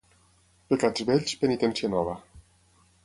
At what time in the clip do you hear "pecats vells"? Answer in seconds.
0.71-1.35